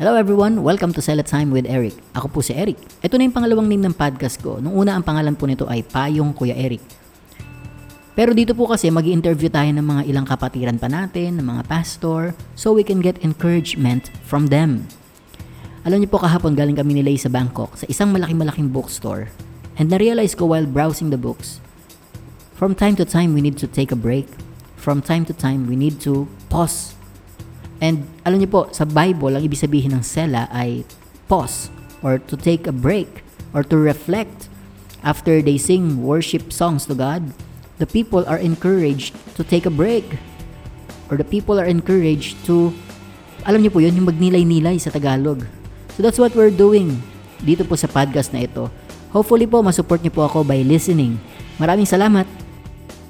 Hello 0.00 0.16
everyone, 0.16 0.64
welcome 0.64 0.88
to 0.88 1.04
Sell 1.04 1.20
Time 1.20 1.52
with 1.52 1.68
Eric. 1.68 1.92
Ako 2.16 2.32
po 2.32 2.40
si 2.40 2.56
Eric. 2.56 2.80
Ito 3.04 3.20
na 3.20 3.28
yung 3.28 3.36
pangalawang 3.36 3.68
name 3.68 3.84
ng 3.84 3.92
podcast 3.92 4.40
ko. 4.40 4.56
Nung 4.56 4.72
una 4.72 4.96
ang 4.96 5.04
pangalan 5.04 5.36
po 5.36 5.44
nito 5.44 5.68
ay 5.68 5.84
Payong 5.84 6.32
Kuya 6.32 6.56
Eric. 6.56 6.80
Pero 8.16 8.32
dito 8.32 8.56
po 8.56 8.64
kasi 8.64 8.88
mag 8.88 9.04
interview 9.04 9.52
tayo 9.52 9.68
ng 9.68 9.84
mga 9.84 10.02
ilang 10.08 10.24
kapatiran 10.24 10.80
pa 10.80 10.88
natin, 10.88 11.36
ng 11.36 11.44
mga 11.44 11.68
pastor, 11.68 12.32
so 12.56 12.72
we 12.72 12.80
can 12.80 13.04
get 13.04 13.20
encouragement 13.20 14.08
from 14.24 14.48
them. 14.48 14.88
Alam 15.84 16.00
niyo 16.00 16.08
po 16.08 16.24
kahapon 16.24 16.56
galing 16.56 16.80
kami 16.80 16.96
nila 16.96 17.12
sa 17.20 17.28
Bangkok 17.28 17.76
sa 17.76 17.84
isang 17.84 18.16
malaking-malaking 18.16 18.72
bookstore. 18.72 19.28
And 19.76 19.92
na-realize 19.92 20.32
ko 20.32 20.56
while 20.56 20.64
browsing 20.64 21.12
the 21.12 21.20
books, 21.20 21.60
from 22.56 22.72
time 22.72 22.96
to 22.96 23.04
time 23.04 23.36
we 23.36 23.44
need 23.44 23.60
to 23.60 23.68
take 23.68 23.92
a 23.92 24.00
break. 24.00 24.24
From 24.80 25.04
time 25.04 25.28
to 25.28 25.36
time 25.36 25.68
we 25.68 25.76
need 25.76 26.00
to 26.08 26.24
pause 26.48 26.96
And 27.82 28.06
alam 28.22 28.38
niyo 28.38 28.48
po, 28.54 28.70
sa 28.70 28.86
Bible, 28.86 29.34
ang 29.34 29.42
ibig 29.42 29.58
sabihin 29.58 29.90
ng 29.90 30.06
sela 30.06 30.46
ay 30.54 30.86
pause 31.26 31.66
or 31.98 32.22
to 32.30 32.38
take 32.38 32.70
a 32.70 32.74
break 32.74 33.26
or 33.50 33.66
to 33.66 33.74
reflect. 33.74 34.46
After 35.02 35.42
they 35.42 35.58
sing 35.58 35.98
worship 35.98 36.54
songs 36.54 36.86
to 36.86 36.94
God, 36.94 37.34
the 37.82 37.90
people 37.90 38.22
are 38.30 38.38
encouraged 38.38 39.18
to 39.34 39.42
take 39.42 39.66
a 39.66 39.74
break. 39.74 40.06
Or 41.10 41.18
the 41.18 41.26
people 41.26 41.58
are 41.58 41.66
encouraged 41.66 42.38
to, 42.46 42.70
alam 43.42 43.66
niyo 43.66 43.74
po 43.74 43.82
yun, 43.82 43.98
yung 43.98 44.06
magnilay-nilay 44.06 44.78
sa 44.78 44.94
Tagalog. 44.94 45.42
So 45.98 46.06
that's 46.06 46.22
what 46.22 46.38
we're 46.38 46.54
doing 46.54 47.02
dito 47.42 47.66
po 47.66 47.74
sa 47.74 47.90
podcast 47.90 48.30
na 48.30 48.46
ito. 48.46 48.70
Hopefully 49.10 49.50
po, 49.50 49.58
masupport 49.58 50.06
niyo 50.06 50.14
po 50.14 50.22
ako 50.22 50.46
by 50.46 50.62
listening. 50.62 51.18
Maraming 51.58 51.90
salamat. 51.90 52.41